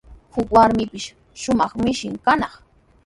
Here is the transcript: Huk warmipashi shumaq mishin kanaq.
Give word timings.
Huk 0.35 0.47
warmipashi 0.53 1.11
shumaq 1.41 1.71
mishin 1.83 2.13
kanaq. 2.25 2.53